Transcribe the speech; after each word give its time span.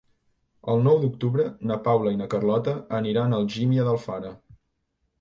El 0.75 0.81
nou 0.87 0.97
d'octubre 1.03 1.45
na 1.73 1.79
Paula 1.89 2.15
i 2.15 2.19
na 2.23 2.31
Carlota 2.33 2.75
aniran 3.03 3.31
a 3.31 3.41
Algímia 3.45 3.89
d'Alfara. 3.93 4.37